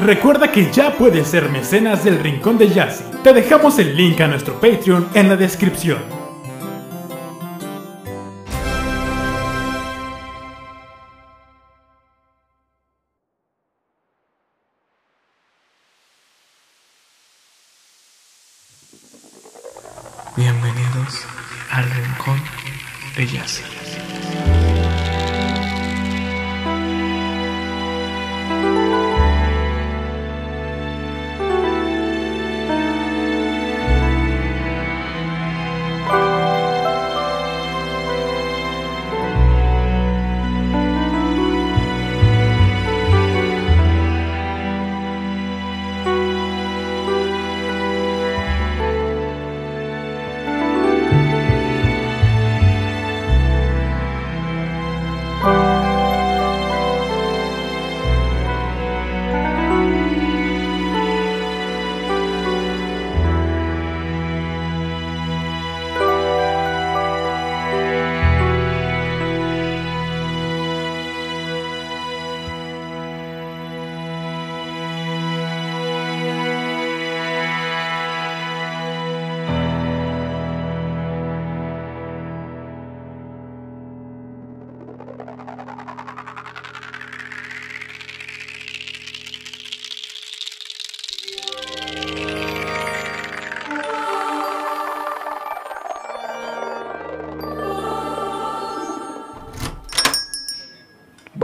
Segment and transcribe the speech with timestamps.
[0.00, 3.02] Recuerda que ya puedes ser mecenas del Rincón de Yassi.
[3.24, 5.98] Te dejamos el link a nuestro Patreon en la descripción.
[20.36, 21.26] Bienvenidos
[21.72, 22.40] al Rincón
[23.16, 24.17] de Yassi.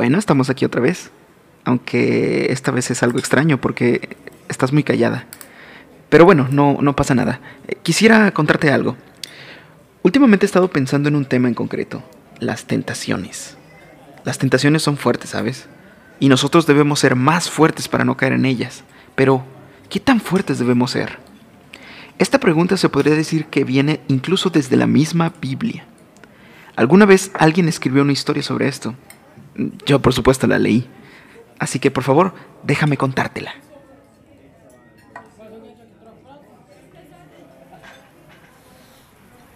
[0.04, 1.10] Bueno, estamos aquí otra vez.
[1.64, 4.18] Aunque esta vez es algo extraño porque
[4.50, 5.24] estás muy callada.
[6.10, 7.40] Pero bueno, no, no pasa nada.
[7.68, 8.98] Eh, Quisiera contarte algo.
[10.02, 12.02] Últimamente he estado pensando en un tema en concreto.
[12.38, 13.56] Las tentaciones.
[14.24, 15.68] Las tentaciones son fuertes, ¿sabes?
[16.20, 18.84] Y nosotros debemos ser más fuertes para no caer en ellas.
[19.14, 19.42] Pero,
[19.88, 21.18] ¿qué tan fuertes debemos ser?
[22.18, 25.86] Esta pregunta se podría decir que viene incluso desde la misma Biblia.
[26.76, 28.94] Alguna vez alguien escribió una historia sobre esto.
[29.86, 30.88] Yo por supuesto la leí.
[31.58, 33.54] Así que por favor, déjame contártela.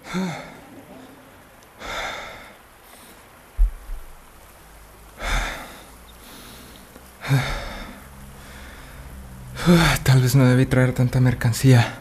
[10.02, 11.98] Tal vez no debí traer tanta mercancía.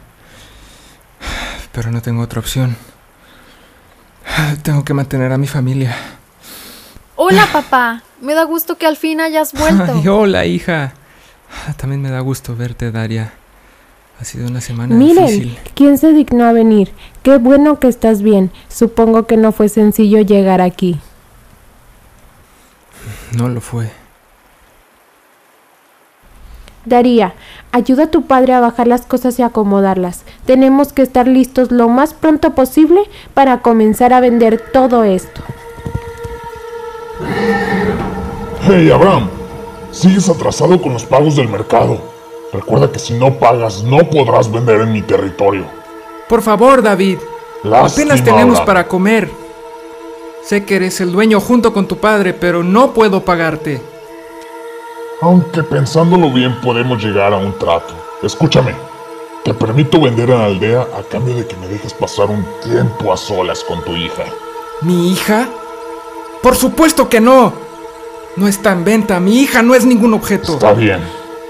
[1.72, 2.76] Pero no tengo otra opción.
[4.62, 6.17] Tengo que mantener a mi familia.
[7.20, 9.92] Hola papá, me da gusto que al fin hayas vuelto.
[9.92, 10.92] Ay, hola, hija.
[11.66, 13.32] Ah, También me da gusto verte, Daria.
[14.20, 15.58] Ha sido una semana Miren, difícil.
[15.74, 16.92] ¿quién se dignó a venir?
[17.24, 18.52] Qué bueno que estás bien.
[18.68, 21.00] Supongo que no fue sencillo llegar aquí.
[23.32, 23.90] No lo fue.
[26.84, 27.34] Daría,
[27.72, 30.22] ayuda a tu padre a bajar las cosas y acomodarlas.
[30.46, 33.00] Tenemos que estar listos lo más pronto posible
[33.34, 35.42] para comenzar a vender todo esto.
[38.70, 39.30] Hey, Abraham,
[39.90, 41.98] sigues atrasado con los pagos del mercado.
[42.52, 45.64] Recuerda que si no pagas, no podrás vender en mi territorio.
[46.28, 47.18] Por favor, David.
[47.62, 48.66] Lástima, Apenas tenemos Abraham.
[48.66, 49.30] para comer.
[50.44, 53.80] Sé que eres el dueño junto con tu padre, pero no puedo pagarte.
[55.22, 57.94] Aunque pensándolo bien podemos llegar a un trato.
[58.22, 58.74] Escúchame,
[59.44, 63.12] te permito vender en la aldea a cambio de que me dejes pasar un tiempo
[63.12, 64.24] a solas con tu hija.
[64.82, 65.48] ¿Mi hija?
[66.42, 67.67] Por supuesto que no.
[68.38, 69.18] No está en venta.
[69.18, 70.54] Mi hija no es ningún objeto.
[70.54, 71.00] Está bien,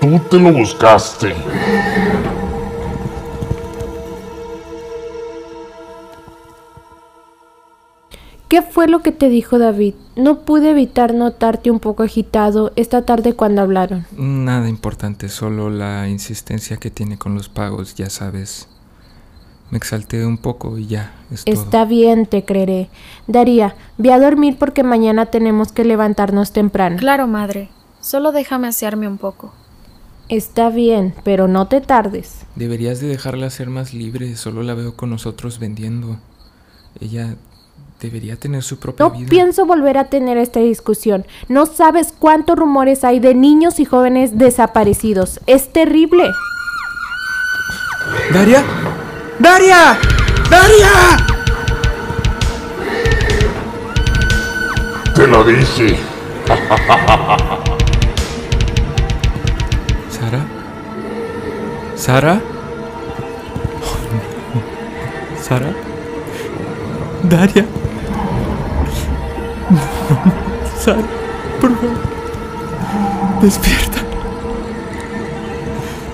[0.01, 1.35] tú te lo buscaste.
[8.49, 9.95] ¿Qué fue lo que te dijo David?
[10.17, 14.07] No pude evitar notarte un poco agitado esta tarde cuando hablaron.
[14.17, 18.67] Nada importante, solo la insistencia que tiene con los pagos, ya sabes.
[19.71, 21.55] Me exalté un poco y ya, es todo.
[21.55, 22.89] Está bien, te creeré.
[23.27, 26.97] Daría, ve a dormir porque mañana tenemos que levantarnos temprano.
[26.97, 27.69] Claro, madre.
[28.01, 29.53] Solo déjame asearme un poco.
[30.31, 32.41] Está bien, pero no te tardes.
[32.55, 36.19] Deberías de dejarla ser más libre, solo la veo con nosotros vendiendo.
[37.01, 37.37] Ella
[38.01, 39.29] debería tener su propia No vida.
[39.29, 41.27] pienso volver a tener esta discusión.
[41.49, 45.41] No sabes cuántos rumores hay de niños y jóvenes desaparecidos.
[45.47, 46.31] Es terrible.
[48.33, 48.63] ¿Daria?
[49.39, 49.97] ¡Daria!
[50.51, 51.17] ¡Daria!
[55.15, 55.97] Te lo dije.
[60.11, 60.41] ¿Sara?
[61.95, 62.41] ¿Sara?
[65.41, 65.73] ¿Sara?
[67.23, 67.65] ¿Daria?
[70.81, 70.99] Sara,
[71.61, 71.97] por favor.
[73.41, 73.99] Despierta.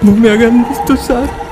[0.03, 1.23] No me hagan destrozar.
[1.23, 1.44] No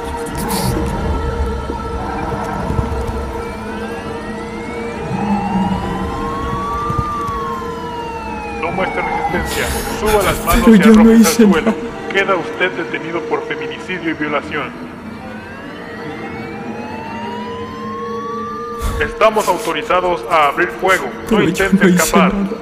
[8.72, 9.64] muestre resistencia.
[10.00, 11.66] Suba las manos Pero y yo no hice al suelo.
[11.70, 12.12] nada.
[12.12, 14.70] Queda usted detenido por feminicidio y violación.
[19.00, 21.06] Estamos autorizados a abrir fuego.
[21.06, 22.34] No Pero intente no escapar.
[22.34, 22.56] nada.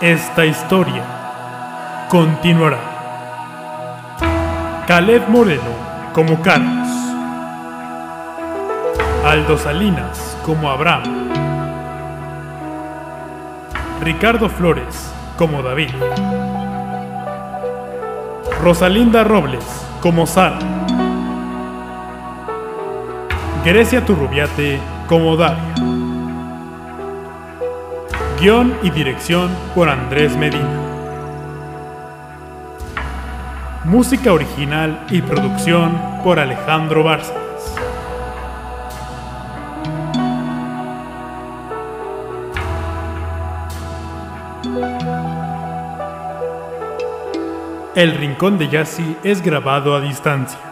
[0.00, 1.02] Esta historia
[2.08, 2.78] continuará.
[4.86, 5.72] Caleb Moreno
[6.12, 6.86] como Carlos.
[9.26, 11.30] Aldo Salinas como Abraham.
[14.00, 15.90] Ricardo Flores como David.
[18.62, 19.64] Rosalinda Robles
[20.00, 20.60] como Sara.
[23.64, 24.78] Grecia Turrubiate
[25.08, 25.87] como Daria.
[28.40, 30.64] Guión y dirección por Andrés Medina.
[33.84, 37.42] Música original y producción por Alejandro Bárcenas.
[47.96, 50.67] El Rincón de Yassi es grabado a distancia.